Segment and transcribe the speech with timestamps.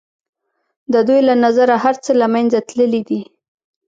[0.93, 3.21] د دوی له نظره هر څه له منځه تللي دي.